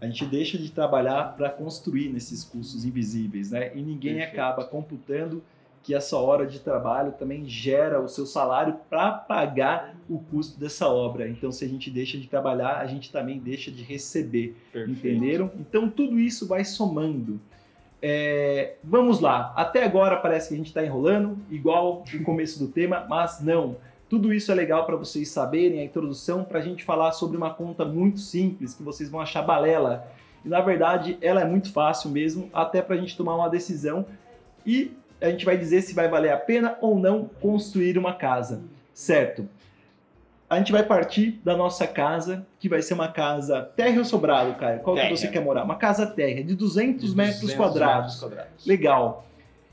A 0.00 0.06
gente 0.06 0.24
deixa 0.24 0.56
de 0.56 0.70
trabalhar 0.70 1.36
para 1.36 1.50
construir 1.50 2.08
nesses 2.08 2.44
custos 2.44 2.84
invisíveis, 2.84 3.50
né? 3.50 3.76
E 3.76 3.82
ninguém 3.82 4.14
Perfeito. 4.14 4.40
acaba 4.40 4.64
computando 4.64 5.42
que 5.82 5.92
essa 5.92 6.16
hora 6.16 6.46
de 6.46 6.60
trabalho 6.60 7.10
também 7.12 7.48
gera 7.48 8.00
o 8.00 8.08
seu 8.08 8.26
salário 8.26 8.76
para 8.88 9.10
pagar 9.10 9.96
o 10.08 10.20
custo 10.20 10.60
dessa 10.60 10.88
obra. 10.88 11.28
Então, 11.28 11.50
se 11.50 11.64
a 11.64 11.68
gente 11.68 11.90
deixa 11.90 12.16
de 12.16 12.28
trabalhar, 12.28 12.78
a 12.78 12.86
gente 12.86 13.10
também 13.10 13.40
deixa 13.40 13.72
de 13.72 13.82
receber. 13.82 14.56
Perfeito. 14.72 14.98
Entenderam? 14.98 15.50
Então, 15.58 15.90
tudo 15.90 16.20
isso 16.20 16.46
vai 16.46 16.64
somando. 16.64 17.40
É, 18.04 18.74
vamos 18.82 19.20
lá. 19.20 19.52
Até 19.54 19.84
agora 19.84 20.16
parece 20.16 20.48
que 20.48 20.54
a 20.54 20.56
gente 20.56 20.66
está 20.66 20.84
enrolando, 20.84 21.38
igual 21.48 22.02
o 22.12 22.24
começo 22.24 22.58
do 22.58 22.66
tema, 22.66 23.06
mas 23.08 23.40
não. 23.40 23.76
Tudo 24.10 24.34
isso 24.34 24.50
é 24.50 24.54
legal 24.54 24.84
para 24.84 24.96
vocês 24.96 25.30
saberem 25.30 25.80
a 25.80 25.84
introdução 25.84 26.44
para 26.44 26.58
a 26.58 26.62
gente 26.62 26.84
falar 26.84 27.12
sobre 27.12 27.36
uma 27.36 27.54
conta 27.54 27.84
muito 27.84 28.18
simples 28.18 28.74
que 28.74 28.82
vocês 28.82 29.08
vão 29.08 29.20
achar 29.20 29.40
balela. 29.40 30.06
E 30.44 30.48
na 30.48 30.60
verdade 30.60 31.16
ela 31.22 31.40
é 31.40 31.44
muito 31.44 31.72
fácil 31.72 32.10
mesmo, 32.10 32.50
até 32.52 32.82
para 32.82 32.96
a 32.96 32.98
gente 32.98 33.16
tomar 33.16 33.36
uma 33.36 33.48
decisão. 33.48 34.04
E 34.66 34.90
a 35.20 35.30
gente 35.30 35.44
vai 35.44 35.56
dizer 35.56 35.80
se 35.82 35.94
vai 35.94 36.08
valer 36.08 36.32
a 36.32 36.36
pena 36.36 36.76
ou 36.80 36.98
não 36.98 37.30
construir 37.40 37.96
uma 37.96 38.12
casa, 38.12 38.60
certo? 38.92 39.48
A 40.52 40.58
gente 40.58 40.70
vai 40.70 40.82
partir 40.82 41.40
da 41.42 41.56
nossa 41.56 41.86
casa, 41.86 42.46
que 42.60 42.68
vai 42.68 42.82
ser 42.82 42.92
uma 42.92 43.08
casa 43.08 43.72
terra 43.74 43.96
ou 43.96 44.04
sobrado, 44.04 44.54
Caio? 44.56 44.80
Qual 44.80 44.94
que 44.94 45.08
você 45.08 45.26
quer 45.28 45.40
morar? 45.40 45.64
Uma 45.64 45.76
casa 45.76 46.06
terra, 46.06 46.44
de 46.44 46.54
200, 46.54 47.00
de 47.00 47.14
200 47.14 47.14
metros, 47.14 47.54
quadrados. 47.54 47.96
metros 48.00 48.20
quadrados. 48.20 48.66
Legal. 48.66 49.24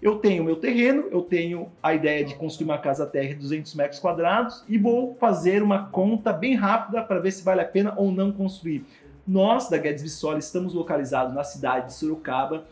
Eu 0.01 0.19
tenho 0.19 0.41
meu 0.41 0.55
terreno, 0.55 1.09
eu 1.11 1.21
tenho 1.21 1.69
a 1.83 1.93
ideia 1.93 2.23
de 2.23 2.33
construir 2.35 2.63
uma 2.63 2.77
casa 2.77 3.05
terra 3.05 3.27
de 3.27 3.35
200 3.35 3.75
metros 3.75 3.99
quadrados 3.99 4.63
e 4.69 4.77
vou 4.77 5.17
fazer 5.19 5.61
uma 5.61 5.89
conta 5.89 6.31
bem 6.31 6.55
rápida 6.55 7.03
para 7.03 7.19
ver 7.19 7.31
se 7.31 7.43
vale 7.43 7.59
a 7.59 7.65
pena 7.65 7.93
ou 7.97 8.09
não 8.09 8.31
construir. 8.31 8.85
Nós, 9.27 9.69
da 9.69 9.77
Guedes 9.77 10.01
Bissoli, 10.01 10.39
estamos 10.39 10.73
localizados 10.73 11.35
na 11.35 11.43
cidade 11.43 11.87
de 11.87 11.93
Sorocaba, 11.95 12.63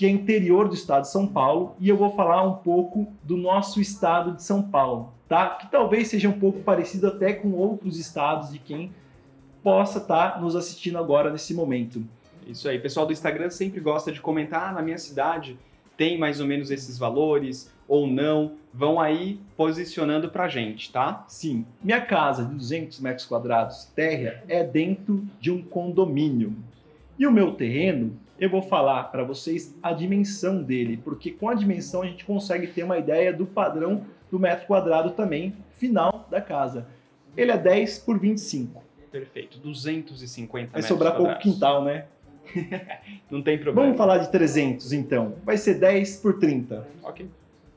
que 0.00 0.06
é 0.06 0.08
interior 0.08 0.66
do 0.66 0.74
estado 0.74 1.02
de 1.02 1.10
São 1.10 1.26
Paulo, 1.26 1.76
e 1.78 1.86
eu 1.86 1.94
vou 1.94 2.10
falar 2.16 2.42
um 2.42 2.54
pouco 2.54 3.06
do 3.22 3.36
nosso 3.36 3.82
estado 3.82 4.32
de 4.32 4.42
São 4.42 4.62
Paulo, 4.62 5.12
tá? 5.28 5.50
Que 5.56 5.70
talvez 5.70 6.08
seja 6.08 6.26
um 6.26 6.40
pouco 6.40 6.60
parecido 6.60 7.06
até 7.06 7.34
com 7.34 7.50
outros 7.50 7.98
estados 7.98 8.50
de 8.50 8.58
quem 8.58 8.90
possa 9.62 9.98
estar 9.98 10.30
tá 10.30 10.40
nos 10.40 10.56
assistindo 10.56 10.96
agora 10.96 11.30
nesse 11.30 11.52
momento. 11.52 12.02
Isso 12.46 12.66
aí, 12.66 12.78
pessoal 12.78 13.04
do 13.04 13.12
Instagram 13.12 13.50
sempre 13.50 13.78
gosta 13.78 14.10
de 14.10 14.22
comentar 14.22 14.70
ah, 14.70 14.72
na 14.72 14.80
minha 14.80 14.96
cidade 14.96 15.58
tem 15.98 16.16
mais 16.16 16.40
ou 16.40 16.46
menos 16.46 16.70
esses 16.70 16.96
valores 16.96 17.70
ou 17.86 18.06
não, 18.06 18.52
vão 18.72 18.98
aí 18.98 19.38
posicionando 19.54 20.30
pra 20.30 20.48
gente, 20.48 20.90
tá? 20.90 21.26
Sim. 21.28 21.66
Minha 21.84 22.00
casa 22.00 22.42
de 22.46 22.54
200 22.54 23.00
metros 23.00 23.26
quadrados 23.26 23.84
terra 23.94 24.42
é 24.48 24.64
dentro 24.64 25.22
de 25.38 25.50
um 25.50 25.60
condomínio. 25.60 26.56
E 27.18 27.26
o 27.26 27.30
meu 27.30 27.52
terreno, 27.52 28.16
eu 28.40 28.48
vou 28.48 28.62
falar 28.62 29.04
para 29.04 29.22
vocês 29.22 29.76
a 29.82 29.92
dimensão 29.92 30.62
dele, 30.62 30.96
porque 30.96 31.30
com 31.30 31.50
a 31.50 31.54
dimensão 31.54 32.00
a 32.00 32.06
gente 32.06 32.24
consegue 32.24 32.66
ter 32.68 32.82
uma 32.82 32.96
ideia 32.96 33.32
do 33.32 33.44
padrão 33.44 34.06
do 34.30 34.38
metro 34.38 34.66
quadrado 34.66 35.10
também 35.10 35.54
final 35.72 36.26
da 36.30 36.40
casa. 36.40 36.86
Ele 37.36 37.52
é 37.52 37.58
10 37.58 37.98
por 37.98 38.18
25. 38.18 38.82
Perfeito, 39.12 39.58
250 39.58 40.52
Vai 40.52 40.64
metros 40.64 40.86
sobrar 40.86 41.12
quadrados. 41.12 41.42
pouco 41.42 41.54
quintal, 41.54 41.84
né? 41.84 42.06
Não 43.30 43.42
tem 43.42 43.58
problema. 43.58 43.82
Vamos 43.82 43.98
falar 43.98 44.18
de 44.18 44.30
300 44.32 44.92
então. 44.92 45.34
Vai 45.44 45.58
ser 45.58 45.74
10 45.74 46.16
por 46.16 46.38
30. 46.38 46.86
Ok. 47.02 47.28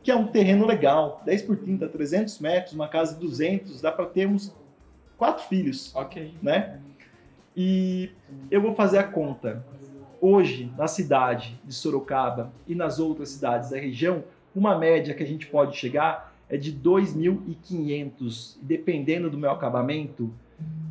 Que 0.02 0.12
é 0.12 0.16
um 0.16 0.28
terreno 0.28 0.66
legal. 0.66 1.22
10 1.26 1.42
por 1.42 1.58
30, 1.58 1.88
300 1.90 2.40
metros, 2.40 2.74
uma 2.74 2.88
casa 2.88 3.16
de 3.16 3.20
200, 3.20 3.82
dá 3.82 3.92
para 3.92 4.06
termos 4.06 4.56
quatro 5.18 5.44
filhos. 5.46 5.94
Ok. 5.96 6.34
Né? 6.42 6.80
E 7.56 8.12
eu 8.50 8.62
vou 8.62 8.74
fazer 8.74 9.00
a 9.00 9.04
conta. 9.04 9.64
Hoje, 10.26 10.72
na 10.78 10.88
cidade 10.88 11.60
de 11.66 11.74
Sorocaba 11.74 12.54
e 12.66 12.74
nas 12.74 12.98
outras 12.98 13.28
cidades 13.28 13.72
da 13.72 13.78
região, 13.78 14.24
uma 14.56 14.80
média 14.80 15.14
que 15.14 15.22
a 15.22 15.26
gente 15.28 15.48
pode 15.48 15.76
chegar 15.76 16.34
é 16.50 16.56
de 16.56 16.72
2.500. 16.72 18.56
Dependendo 18.62 19.30
do 19.30 19.38
meu 19.38 19.52
acabamento, 19.52 20.34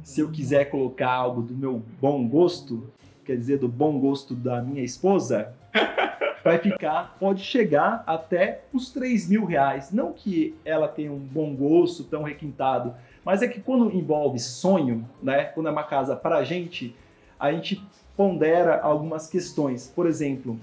se 0.02 0.20
eu 0.20 0.30
quiser 0.30 0.66
colocar 0.66 1.10
algo 1.10 1.40
do 1.40 1.54
meu 1.54 1.82
bom 1.98 2.28
gosto, 2.28 2.92
quer 3.24 3.38
dizer, 3.38 3.56
do 3.56 3.68
bom 3.68 3.98
gosto 3.98 4.34
da 4.34 4.60
minha 4.60 4.84
esposa, 4.84 5.54
vai 6.44 6.58
ficar, 6.58 7.16
pode 7.18 7.42
chegar 7.42 8.04
até 8.06 8.64
os 8.70 8.90
3 8.90 9.30
mil 9.30 9.46
reais. 9.46 9.90
Não 9.90 10.12
que 10.12 10.54
ela 10.62 10.88
tenha 10.88 11.10
um 11.10 11.18
bom 11.18 11.56
gosto 11.56 12.04
tão 12.04 12.22
requintado, 12.22 12.94
mas 13.24 13.40
é 13.40 13.48
que 13.48 13.62
quando 13.62 13.96
envolve 13.96 14.38
sonho, 14.38 15.08
né, 15.22 15.44
quando 15.44 15.68
é 15.68 15.72
uma 15.72 15.84
casa 15.84 16.14
para 16.14 16.36
a 16.36 16.44
gente, 16.44 16.94
a 17.40 17.50
gente 17.50 17.82
pondera 18.16 18.80
algumas 18.80 19.26
questões. 19.26 19.90
Por 19.94 20.06
exemplo, 20.06 20.58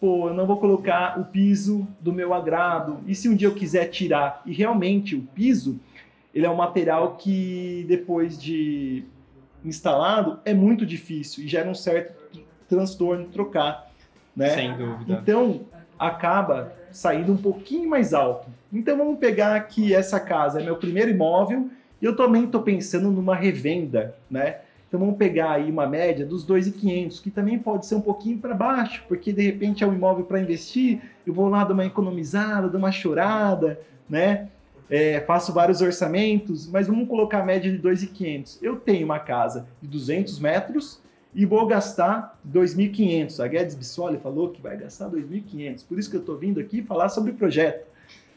pô, 0.00 0.28
eu 0.28 0.34
não 0.34 0.46
vou 0.46 0.58
colocar 0.58 1.18
o 1.18 1.24
piso 1.24 1.86
do 2.00 2.12
meu 2.12 2.34
agrado, 2.34 3.00
e 3.06 3.14
se 3.14 3.28
um 3.28 3.34
dia 3.34 3.48
eu 3.48 3.54
quiser 3.54 3.86
tirar? 3.86 4.42
E 4.44 4.52
realmente 4.52 5.14
o 5.14 5.22
piso, 5.22 5.78
ele 6.34 6.46
é 6.46 6.50
um 6.50 6.56
material 6.56 7.16
que 7.16 7.84
depois 7.88 8.40
de 8.40 9.04
instalado 9.64 10.38
é 10.44 10.52
muito 10.52 10.84
difícil 10.84 11.44
e 11.44 11.48
gera 11.48 11.68
um 11.68 11.74
certo 11.74 12.14
transtorno 12.68 13.26
trocar, 13.26 13.90
né? 14.36 14.50
Sem 14.50 14.76
dúvida. 14.76 15.20
Então 15.22 15.62
acaba 15.98 16.72
saindo 16.90 17.32
um 17.32 17.36
pouquinho 17.36 17.88
mais 17.88 18.12
alto. 18.12 18.48
Então 18.72 18.96
vamos 18.96 19.18
pegar 19.18 19.58
que 19.60 19.94
essa 19.94 20.20
casa 20.20 20.60
é 20.60 20.64
meu 20.64 20.76
primeiro 20.76 21.10
imóvel 21.10 21.70
e 22.02 22.04
eu 22.04 22.14
também 22.14 22.44
estou 22.44 22.62
pensando 22.62 23.10
numa 23.10 23.34
revenda, 23.34 24.14
né? 24.30 24.58
Então 24.94 25.04
vamos 25.04 25.18
pegar 25.18 25.54
aí 25.54 25.68
uma 25.72 25.88
média 25.88 26.24
dos 26.24 26.46
2.500, 26.46 27.20
que 27.20 27.28
também 27.28 27.58
pode 27.58 27.84
ser 27.84 27.96
um 27.96 28.00
pouquinho 28.00 28.38
para 28.38 28.54
baixo, 28.54 29.04
porque 29.08 29.32
de 29.32 29.42
repente 29.42 29.82
é 29.82 29.86
um 29.88 29.92
imóvel 29.92 30.24
para 30.24 30.40
investir, 30.40 31.00
eu 31.26 31.34
vou 31.34 31.48
lá 31.48 31.64
dar 31.64 31.74
uma 31.74 31.84
economizada, 31.84 32.68
dar 32.68 32.78
uma 32.78 32.92
chorada, 32.92 33.80
né? 34.08 34.46
é, 34.88 35.18
faço 35.22 35.52
vários 35.52 35.80
orçamentos, 35.80 36.68
mas 36.70 36.86
vamos 36.86 37.08
colocar 37.08 37.40
a 37.40 37.44
média 37.44 37.72
de 37.72 37.82
2.500. 37.82 38.58
Eu 38.62 38.76
tenho 38.76 39.04
uma 39.04 39.18
casa 39.18 39.66
de 39.82 39.88
200 39.88 40.38
metros 40.38 41.00
e 41.34 41.44
vou 41.44 41.66
gastar 41.66 42.38
2.500. 42.48 43.40
A 43.42 43.48
Guedes 43.48 43.74
Bissoli 43.74 44.18
falou 44.18 44.50
que 44.50 44.62
vai 44.62 44.76
gastar 44.76 45.10
2.500. 45.10 45.84
Por 45.88 45.98
isso 45.98 46.08
que 46.08 46.14
eu 46.14 46.20
estou 46.20 46.36
vindo 46.36 46.60
aqui 46.60 46.84
falar 46.84 47.08
sobre 47.08 47.32
o 47.32 47.34
projeto. 47.34 47.84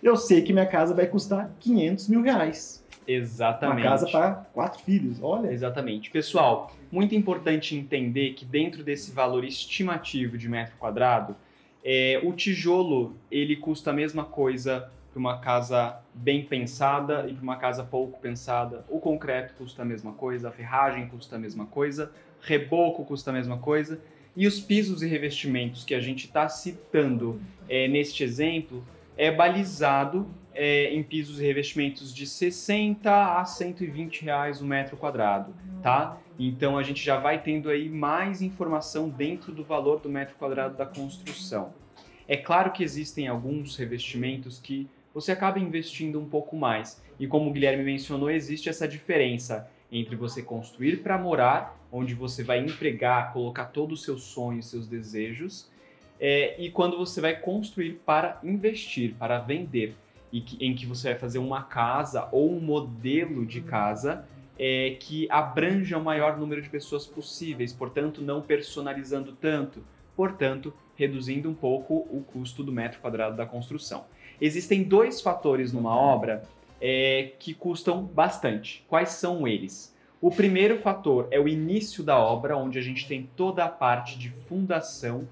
Eu 0.01 0.17
sei 0.17 0.41
que 0.41 0.51
minha 0.51 0.65
casa 0.65 0.95
vai 0.95 1.05
custar 1.05 1.51
500 1.59 2.07
mil 2.07 2.23
reais. 2.23 2.76
Exatamente. 3.07 3.81
Uma 3.81 3.89
casa 3.89 4.07
para 4.09 4.31
quatro 4.53 4.83
filhos, 4.83 5.19
olha. 5.21 5.51
Exatamente. 5.51 6.11
Pessoal, 6.11 6.71
muito 6.91 7.15
importante 7.15 7.75
entender 7.75 8.33
que 8.33 8.43
dentro 8.43 8.83
desse 8.83 9.11
valor 9.11 9.45
estimativo 9.45 10.37
de 10.37 10.49
metro 10.49 10.75
quadrado, 10.77 11.35
é, 11.83 12.19
o 12.23 12.33
tijolo 12.33 13.15
ele 13.31 13.55
custa 13.55 13.91
a 13.91 13.93
mesma 13.93 14.25
coisa 14.25 14.91
para 15.11 15.19
uma 15.19 15.39
casa 15.39 15.99
bem 16.13 16.43
pensada 16.43 17.25
e 17.29 17.33
para 17.33 17.43
uma 17.43 17.55
casa 17.55 17.83
pouco 17.83 18.19
pensada. 18.19 18.85
O 18.89 18.99
concreto 18.99 19.53
custa 19.57 19.81
a 19.83 19.85
mesma 19.85 20.11
coisa, 20.11 20.49
a 20.49 20.51
ferragem 20.51 21.07
custa 21.07 21.37
a 21.37 21.39
mesma 21.39 21.65
coisa, 21.65 22.11
reboco 22.41 23.05
custa 23.05 23.31
a 23.31 23.33
mesma 23.33 23.57
coisa. 23.57 23.99
E 24.35 24.45
os 24.45 24.59
pisos 24.59 25.01
e 25.01 25.07
revestimentos 25.07 25.83
que 25.83 25.95
a 25.95 25.99
gente 25.99 26.25
está 26.25 26.47
citando 26.47 27.41
é, 27.67 27.87
neste 27.87 28.23
exemplo 28.23 28.83
é 29.17 29.31
balizado 29.31 30.27
é, 30.57 30.93
em 30.93 31.03
pisos 31.03 31.39
e 31.39 31.43
revestimentos 31.45 32.13
de 32.13 32.25
60 32.25 33.39
a 33.39 33.45
120 33.45 34.23
reais 34.23 34.59
o 34.59 34.65
um 34.65 34.67
metro 34.67 34.97
quadrado, 34.97 35.53
tá? 35.83 36.17
Então 36.39 36.77
a 36.77 36.83
gente 36.83 37.03
já 37.03 37.17
vai 37.17 37.41
tendo 37.41 37.69
aí 37.69 37.87
mais 37.87 38.41
informação 38.41 39.07
dentro 39.07 39.51
do 39.53 39.63
valor 39.63 39.99
do 39.99 40.09
metro 40.09 40.35
quadrado 40.35 40.75
da 40.75 40.85
construção. 40.85 41.73
É 42.27 42.35
claro 42.35 42.71
que 42.71 42.83
existem 42.83 43.27
alguns 43.27 43.77
revestimentos 43.77 44.59
que 44.59 44.87
você 45.13 45.31
acaba 45.31 45.59
investindo 45.59 46.19
um 46.19 46.27
pouco 46.27 46.55
mais. 46.55 47.01
E 47.19 47.25
como 47.25 47.49
o 47.49 47.53
Guilherme 47.53 47.83
mencionou, 47.83 48.29
existe 48.29 48.69
essa 48.69 48.87
diferença 48.87 49.69
entre 49.91 50.15
você 50.15 50.41
construir 50.41 50.97
para 50.97 51.17
morar, 51.17 51.79
onde 51.91 52.13
você 52.13 52.43
vai 52.43 52.59
empregar, 52.59 53.31
colocar 53.31 53.65
todos 53.65 53.99
os 53.99 54.05
seus 54.05 54.23
sonhos, 54.23 54.69
seus 54.69 54.87
desejos, 54.87 55.71
é, 56.19 56.59
e 56.59 56.69
quando 56.69 56.97
você 56.97 57.21
vai 57.21 57.35
construir 57.39 58.01
para 58.05 58.39
investir, 58.43 59.13
para 59.17 59.39
vender, 59.39 59.95
e 60.31 60.41
que, 60.41 60.63
em 60.63 60.75
que 60.75 60.85
você 60.85 61.09
vai 61.09 61.17
fazer 61.17 61.39
uma 61.39 61.63
casa 61.63 62.27
ou 62.31 62.51
um 62.51 62.59
modelo 62.59 63.45
de 63.45 63.61
casa 63.61 64.25
é, 64.59 64.97
que 64.99 65.27
abranja 65.29 65.97
o 65.97 66.03
maior 66.03 66.37
número 66.37 66.61
de 66.61 66.69
pessoas 66.69 67.05
possíveis, 67.05 67.73
portanto, 67.73 68.21
não 68.21 68.41
personalizando 68.41 69.33
tanto, 69.33 69.83
portanto, 70.15 70.73
reduzindo 70.95 71.49
um 71.49 71.53
pouco 71.53 72.07
o 72.09 72.23
custo 72.23 72.63
do 72.63 72.71
metro 72.71 72.99
quadrado 72.99 73.35
da 73.35 73.45
construção. 73.45 74.05
Existem 74.41 74.83
dois 74.83 75.21
fatores 75.21 75.71
numa 75.71 75.95
obra 75.95 76.43
é, 76.81 77.31
que 77.39 77.53
custam 77.53 78.03
bastante. 78.03 78.83
Quais 78.87 79.09
são 79.09 79.47
eles? 79.47 79.95
O 80.19 80.31
primeiro 80.31 80.79
fator 80.79 81.27
é 81.29 81.39
o 81.39 81.47
início 81.47 82.03
da 82.03 82.17
obra, 82.17 82.57
onde 82.57 82.79
a 82.79 82.81
gente 82.81 83.07
tem 83.07 83.29
toda 83.35 83.63
a 83.63 83.69
parte 83.69 84.17
de 84.17 84.29
fundação, 84.29 85.27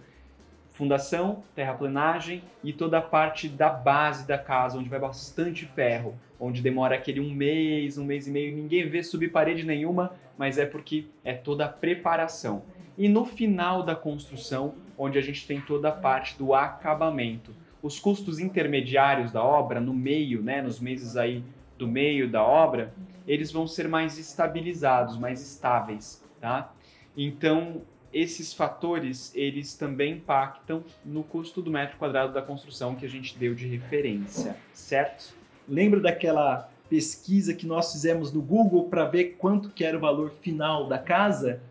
fundação, 0.76 1.42
terraplenagem 1.56 2.44
e 2.62 2.74
toda 2.74 2.98
a 2.98 3.02
parte 3.02 3.48
da 3.48 3.70
base 3.70 4.28
da 4.28 4.38
casa, 4.38 4.78
onde 4.78 4.90
vai 4.90 5.00
bastante 5.00 5.66
ferro, 5.66 6.16
onde 6.38 6.62
demora 6.62 6.96
aquele 6.96 7.22
um 7.22 7.32
mês, 7.32 7.98
um 7.98 8.04
mês 8.04 8.28
e 8.28 8.32
meio, 8.32 8.54
ninguém 8.54 8.88
vê 8.88 9.02
subir 9.02 9.30
parede 9.30 9.66
nenhuma, 9.66 10.14
mas 10.38 10.58
é 10.58 10.66
porque 10.66 11.06
é 11.24 11.34
toda 11.34 11.66
a 11.66 11.70
preparação. 11.70 12.64
E 12.98 13.08
no 13.08 13.26
final 13.26 13.84
da 13.84 13.96
construção, 13.96 14.76
onde 14.98 15.18
a 15.18 15.22
gente 15.22 15.48
tem 15.48 15.62
toda 15.62 15.90
a 15.90 15.94
parte 15.94 16.38
do 16.38 16.54
acabamento, 16.54 17.56
os 17.82 17.98
custos 17.98 18.38
intermediários 18.40 19.32
da 19.32 19.44
obra, 19.44 19.80
no 19.80 19.94
meio, 19.94 20.42
né, 20.42 20.62
nos 20.62 20.80
meses 20.80 21.16
aí 21.16 21.42
do 21.78 21.88
meio 21.88 22.30
da 22.30 22.44
obra, 22.44 22.94
eles 23.26 23.50
vão 23.50 23.66
ser 23.66 23.88
mais 23.88 24.18
estabilizados, 24.18 25.18
mais 25.18 25.42
estáveis, 25.42 26.24
tá? 26.42 26.74
Então, 27.16 27.82
esses 28.16 28.54
fatores, 28.54 29.30
eles 29.36 29.74
também 29.74 30.14
impactam 30.14 30.82
no 31.04 31.22
custo 31.22 31.62
do 31.62 31.70
metro 31.70 31.98
quadrado 31.98 32.32
da 32.32 32.42
construção 32.42 32.96
que 32.96 33.06
a 33.06 33.10
gente 33.10 33.38
deu 33.38 33.54
de 33.54 33.68
referência, 33.68 34.56
certo? 34.72 35.36
Lembra 35.68 36.00
daquela 36.00 36.70
pesquisa 36.90 37.54
que 37.54 37.68
nós 37.68 37.92
fizemos 37.92 38.32
no 38.32 38.42
Google 38.42 38.86
para 38.86 39.04
ver 39.04 39.36
quanto 39.38 39.70
que 39.70 39.84
era 39.84 39.98
o 39.98 40.00
valor 40.00 40.32
final 40.42 40.88
da 40.88 40.98
casa? 40.98 41.62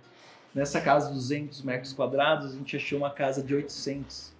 Nessa 0.54 0.82
casa 0.82 1.08
de 1.08 1.14
200 1.14 1.62
metros 1.62 1.94
quadrados, 1.94 2.52
a 2.52 2.56
gente 2.56 2.76
achou 2.76 2.98
uma 2.98 3.10
casa 3.10 3.42
de 3.42 3.54
800 3.54 4.34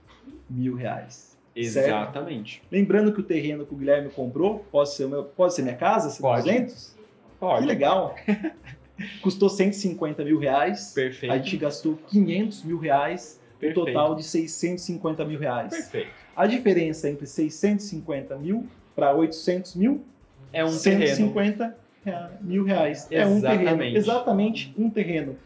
mil 0.50 0.76
reais. 0.76 1.34
Exatamente. 1.56 2.62
Lembrando 2.70 3.14
que 3.14 3.20
o 3.20 3.24
terreno 3.24 3.64
que 3.64 3.72
o 3.72 3.76
Guilherme 3.78 4.10
comprou 4.10 4.58
pode 4.70 4.92
ser, 4.92 5.08
meu, 5.08 5.24
pode 5.24 5.54
ser 5.54 5.62
minha 5.62 5.76
casa, 5.76 6.10
ser 6.10 6.20
Pode. 6.20 6.42
200? 6.42 6.94
Pode. 7.40 7.62
Que 7.62 7.66
legal. 7.66 8.14
Custou 9.22 9.48
150 9.48 10.24
mil 10.24 10.38
reais. 10.38 10.92
Perfeito. 10.94 11.32
A 11.32 11.38
gente 11.38 11.56
gastou 11.56 11.96
500 12.08 12.62
mil 12.64 12.78
reais. 12.78 13.40
Um 13.56 13.60
Perfeito. 13.60 13.86
total 13.86 14.14
de 14.14 14.22
650 14.22 15.24
mil 15.24 15.38
reais. 15.38 15.70
Perfeito. 15.70 16.10
A 16.36 16.46
diferença 16.46 17.08
entre 17.08 17.26
650 17.26 18.36
mil 18.36 18.66
para 18.94 19.14
800 19.14 19.74
mil, 19.76 20.04
É 20.52 20.64
um 20.64 20.68
terreno. 20.78 21.06
150 21.06 21.76
rea- 22.04 22.30
mil 22.40 22.62
reais. 22.64 23.08
É 23.10 23.26
um 23.26 23.40
terreno. 23.40 23.62
Exatamente. 23.62 23.96
Exatamente 23.96 24.74
um 24.78 24.90
terreno. 24.90 25.36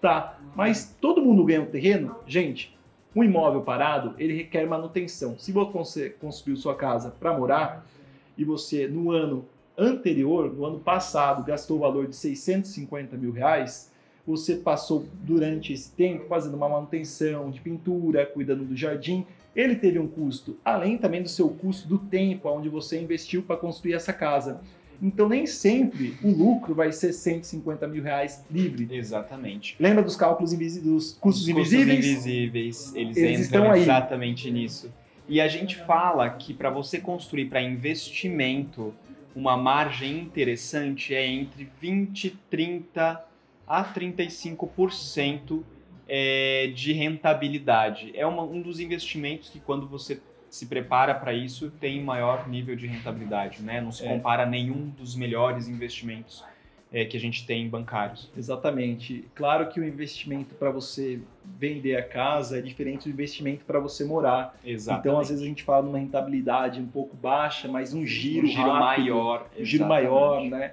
Tá, 0.00 0.38
mas 0.54 0.96
todo 1.00 1.20
mundo 1.22 1.44
ganha 1.44 1.60
um 1.60 1.66
terreno? 1.66 2.16
Gente, 2.26 2.74
um 3.14 3.22
imóvel 3.24 3.62
parado, 3.62 4.14
ele 4.18 4.34
requer 4.34 4.64
manutenção. 4.66 5.38
Se 5.38 5.50
você 5.52 6.08
construiu 6.10 6.56
sua 6.56 6.74
casa 6.74 7.10
para 7.18 7.36
morar 7.36 7.84
e 8.38 8.44
você, 8.44 8.86
no 8.86 9.10
ano 9.10 9.44
anterior, 9.80 10.52
no 10.52 10.64
ano 10.64 10.78
passado, 10.78 11.42
gastou 11.44 11.78
o 11.78 11.80
valor 11.80 12.06
de 12.06 12.14
650 12.16 13.16
mil 13.16 13.32
reais, 13.32 13.90
você 14.26 14.56
passou 14.56 15.06
durante 15.24 15.72
esse 15.72 15.90
tempo 15.92 16.26
fazendo 16.28 16.54
uma 16.54 16.68
manutenção 16.68 17.50
de 17.50 17.60
pintura, 17.60 18.26
cuidando 18.26 18.64
do 18.64 18.76
jardim, 18.76 19.26
ele 19.56 19.74
teve 19.74 19.98
um 19.98 20.06
custo, 20.06 20.56
além 20.64 20.96
também 20.98 21.22
do 21.22 21.28
seu 21.28 21.48
custo 21.48 21.88
do 21.88 21.98
tempo 21.98 22.48
onde 22.48 22.68
você 22.68 23.00
investiu 23.00 23.42
para 23.42 23.56
construir 23.56 23.94
essa 23.94 24.12
casa. 24.12 24.60
Então 25.02 25.28
nem 25.28 25.46
sempre 25.46 26.14
o 26.22 26.30
lucro 26.30 26.74
vai 26.74 26.92
ser 26.92 27.12
150 27.14 27.88
mil 27.88 28.02
reais 28.02 28.44
livre. 28.50 28.86
Exatamente. 28.94 29.74
Lembra 29.80 30.04
dos 30.04 30.14
cálculos 30.14 30.52
invisíveis, 30.52 30.84
dos 30.92 31.12
custos 31.14 31.44
Os 31.44 31.48
invisíveis? 31.48 32.04
invisíveis, 32.06 32.94
eles, 32.94 33.16
Eles 33.16 33.40
entram 33.40 33.62
estão 33.64 33.70
aí. 33.72 33.80
exatamente 33.82 34.50
nisso. 34.50 34.92
E 35.26 35.40
a 35.40 35.48
gente 35.48 35.76
fala 35.76 36.28
que 36.30 36.52
para 36.52 36.68
você 36.70 36.98
construir 37.00 37.46
para 37.46 37.62
investimento, 37.62 38.92
uma 39.34 39.56
margem 39.56 40.18
interessante 40.18 41.14
é 41.14 41.26
entre 41.26 41.68
20, 41.80 42.30
30 42.50 43.24
a 43.66 43.84
35% 43.84 45.62
é, 46.12 46.72
de 46.74 46.92
rentabilidade. 46.92 48.10
É 48.16 48.26
uma- 48.26 48.42
um 48.42 48.60
dos 48.60 48.80
investimentos 48.80 49.48
que 49.48 49.60
quando 49.60 49.86
você 49.86 50.20
se 50.48 50.66
prepara 50.66 51.14
para 51.14 51.32
isso 51.32 51.70
tem 51.80 52.02
maior 52.02 52.48
nível 52.48 52.74
de 52.74 52.88
rentabilidade, 52.88 53.62
né? 53.62 53.80
Não 53.80 53.92
se 53.92 54.04
É. 54.04 54.08
compara 54.08 54.42
a 54.42 54.46
nenhum 54.46 54.88
dos 54.88 55.14
melhores 55.14 55.68
investimentos 55.68 56.44
é, 56.92 57.04
que 57.04 57.16
a 57.16 57.20
gente 57.20 57.46
tem 57.46 57.68
bancários. 57.68 58.30
Exatamente. 58.36 59.24
Claro 59.34 59.68
que 59.68 59.80
o 59.80 59.84
investimento 59.84 60.54
para 60.54 60.70
você 60.70 61.20
vender 61.58 61.96
a 61.96 62.02
casa 62.02 62.58
é 62.58 62.60
diferente 62.60 63.04
do 63.04 63.10
investimento 63.10 63.64
para 63.64 63.78
você 63.78 64.04
morar. 64.04 64.58
Exatamente. 64.64 65.08
Então, 65.08 65.20
às 65.20 65.28
vezes 65.28 65.42
a 65.42 65.46
gente 65.46 65.62
fala 65.62 65.84
numa 65.86 65.98
rentabilidade 65.98 66.80
um 66.80 66.86
pouco 66.86 67.16
baixa, 67.16 67.68
mas 67.68 67.94
um 67.94 68.04
giro, 68.04 68.46
um 68.46 68.50
giro 68.50 68.62
rápido, 68.62 68.80
maior. 68.80 69.46
um 69.58 69.64
giro 69.64 69.86
maior, 69.86 70.42
né? 70.44 70.72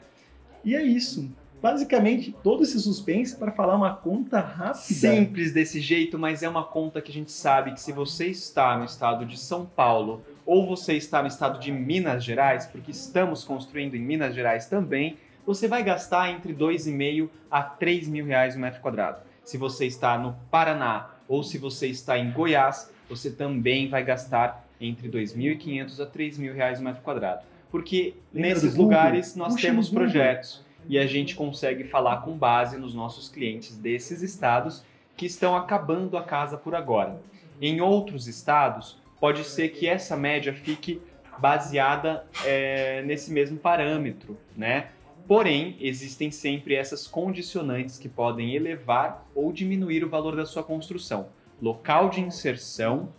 E 0.63 0.75
é 0.75 0.81
isso. 0.81 1.29
Basicamente, 1.61 2.35
todo 2.43 2.63
esse 2.63 2.79
suspense 2.79 3.35
para 3.35 3.51
falar 3.51 3.75
uma 3.75 3.95
conta 3.95 4.39
rápida. 4.39 4.75
Simples 4.75 5.51
desse 5.51 5.79
jeito, 5.79 6.17
mas 6.17 6.43
é 6.43 6.49
uma 6.49 6.63
conta 6.63 7.01
que 7.01 7.11
a 7.11 7.13
gente 7.13 7.31
sabe 7.31 7.73
que 7.73 7.79
se 7.79 7.91
você 7.91 8.27
está 8.27 8.77
no 8.77 8.85
estado 8.85 9.25
de 9.25 9.39
São 9.39 9.65
Paulo 9.65 10.21
ou 10.45 10.67
você 10.67 10.93
está 10.93 11.21
no 11.21 11.27
estado 11.27 11.59
de 11.59 11.71
Minas 11.71 12.23
Gerais, 12.23 12.65
porque 12.67 12.91
estamos 12.91 13.43
construindo 13.43 13.95
em 13.95 13.99
Minas 13.99 14.35
Gerais 14.35 14.67
também, 14.67 15.17
você 15.47 15.65
vai 15.65 15.81
gastar 15.81 16.29
entre 16.29 16.53
2,5 16.53 17.29
a 17.49 17.63
3 17.63 18.09
mil 18.09 18.25
reais 18.25 18.53
o 18.57 18.59
metro 18.59 18.81
quadrado. 18.81 19.21
Se 19.45 19.57
você 19.57 19.85
está 19.85 20.17
no 20.17 20.35
Paraná 20.51 21.09
ou 21.25 21.41
se 21.41 21.57
você 21.57 21.87
está 21.87 22.19
em 22.19 22.31
Goiás, 22.31 22.91
você 23.09 23.31
também 23.31 23.87
vai 23.87 24.03
gastar 24.03 24.67
entre 24.79 25.07
2.500 25.09 26.01
a 26.01 26.05
3 26.05 26.37
mil 26.37 26.53
reais 26.53 26.81
o 26.81 26.83
metro 26.83 27.01
quadrado. 27.01 27.43
Porque 27.71 28.15
Lembra 28.33 28.49
nesses 28.55 28.75
lugares 28.75 29.37
nós 29.37 29.53
Puxa 29.53 29.67
temos 29.67 29.87
Google. 29.87 30.03
projetos 30.03 30.65
e 30.89 30.99
a 30.99 31.07
gente 31.07 31.33
consegue 31.33 31.85
falar 31.85 32.17
com 32.17 32.37
base 32.37 32.77
nos 32.77 32.93
nossos 32.93 33.29
clientes 33.29 33.77
desses 33.77 34.21
estados 34.21 34.83
que 35.15 35.25
estão 35.25 35.55
acabando 35.55 36.17
a 36.17 36.23
casa 36.23 36.57
por 36.57 36.75
agora. 36.75 37.21
Em 37.61 37.79
outros 37.79 38.27
estados, 38.27 39.01
pode 39.19 39.45
ser 39.45 39.69
que 39.69 39.87
essa 39.87 40.17
média 40.17 40.53
fique 40.53 41.01
baseada 41.39 42.25
é, 42.45 43.01
nesse 43.03 43.31
mesmo 43.31 43.57
parâmetro, 43.57 44.37
né? 44.55 44.89
Porém, 45.27 45.75
existem 45.81 46.31
sempre 46.31 46.73
essas 46.73 47.05
condicionantes 47.05 47.97
que 47.97 48.07
podem 48.07 48.55
elevar 48.55 49.27
ou 49.35 49.51
diminuir 49.51 50.03
o 50.03 50.09
valor 50.09 50.35
da 50.35 50.45
sua 50.45 50.63
construção. 50.63 51.27
Local 51.61 52.09
de 52.09 52.21
inserção, 52.21 53.09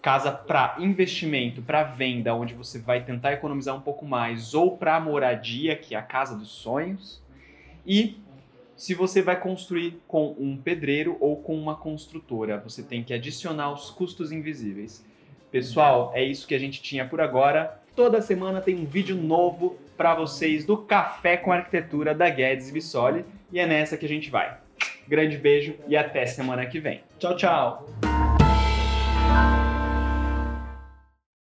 casa 0.00 0.30
para 0.30 0.76
investimento, 0.78 1.60
para 1.60 1.82
venda, 1.82 2.34
onde 2.34 2.54
você 2.54 2.78
vai 2.78 3.02
tentar 3.02 3.32
economizar 3.32 3.74
um 3.74 3.80
pouco 3.80 4.06
mais, 4.06 4.54
ou 4.54 4.76
para 4.76 5.00
moradia, 5.00 5.74
que 5.74 5.94
é 5.94 5.98
a 5.98 6.02
casa 6.02 6.36
dos 6.36 6.50
sonhos, 6.50 7.20
e 7.84 8.16
se 8.76 8.94
você 8.94 9.22
vai 9.22 9.40
construir 9.40 10.00
com 10.06 10.36
um 10.38 10.56
pedreiro 10.56 11.16
ou 11.20 11.36
com 11.36 11.56
uma 11.56 11.74
construtora, 11.74 12.58
você 12.58 12.82
tem 12.82 13.02
que 13.02 13.14
adicionar 13.14 13.72
os 13.72 13.90
custos 13.90 14.30
invisíveis. 14.30 15.04
Pessoal, 15.50 16.12
é 16.14 16.24
isso 16.24 16.46
que 16.46 16.54
a 16.54 16.58
gente 16.58 16.82
tinha 16.82 17.06
por 17.06 17.20
agora. 17.20 17.80
Toda 17.94 18.20
semana 18.20 18.60
tem 18.60 18.76
um 18.76 18.84
vídeo 18.84 19.16
novo 19.16 19.78
para 19.96 20.14
vocês 20.14 20.64
do 20.64 20.76
Café 20.76 21.36
com 21.36 21.52
Arquitetura 21.52 22.14
da 22.14 22.28
Guedes 22.28 22.70
Bissoli 22.70 23.24
e 23.52 23.58
é 23.58 23.66
nessa 23.66 23.96
que 23.96 24.06
a 24.06 24.08
gente 24.08 24.30
vai. 24.30 24.56
Grande 25.06 25.36
beijo 25.36 25.74
e 25.86 25.96
até 25.96 26.26
semana 26.26 26.66
que 26.66 26.80
vem. 26.80 27.02
Tchau, 27.18 27.36
tchau. 27.36 28.13